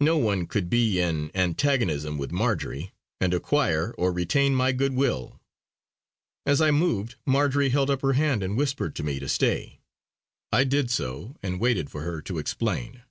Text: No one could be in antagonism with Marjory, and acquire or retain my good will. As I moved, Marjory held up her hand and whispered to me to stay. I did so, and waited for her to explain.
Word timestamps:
No 0.00 0.18
one 0.18 0.48
could 0.48 0.68
be 0.68 0.98
in 0.98 1.30
antagonism 1.32 2.18
with 2.18 2.32
Marjory, 2.32 2.90
and 3.20 3.32
acquire 3.32 3.92
or 3.96 4.10
retain 4.12 4.52
my 4.52 4.72
good 4.72 4.94
will. 4.94 5.38
As 6.44 6.60
I 6.60 6.72
moved, 6.72 7.14
Marjory 7.24 7.68
held 7.68 7.88
up 7.88 8.02
her 8.02 8.14
hand 8.14 8.42
and 8.42 8.56
whispered 8.58 8.96
to 8.96 9.04
me 9.04 9.20
to 9.20 9.28
stay. 9.28 9.78
I 10.50 10.64
did 10.64 10.90
so, 10.90 11.36
and 11.40 11.60
waited 11.60 11.88
for 11.88 12.00
her 12.02 12.20
to 12.20 12.38
explain. 12.38 13.02